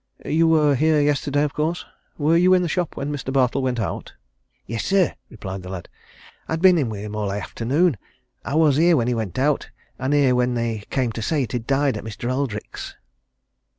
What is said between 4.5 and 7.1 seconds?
"Yes, sir," replied the lad. "I'd been in with